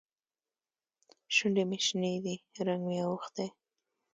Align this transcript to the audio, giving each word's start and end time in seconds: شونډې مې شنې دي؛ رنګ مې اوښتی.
شونډې 1.35 1.63
مې 1.69 1.77
شنې 1.85 2.13
دي؛ 2.23 2.35
رنګ 2.67 2.81
مې 2.87 2.97
اوښتی. 3.07 3.47